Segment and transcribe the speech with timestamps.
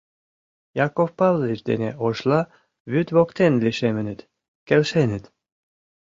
[0.85, 2.41] Яков Павлович дене Ошла
[2.91, 4.19] вӱд воктен лишемыныт,
[4.67, 5.23] келшеныт.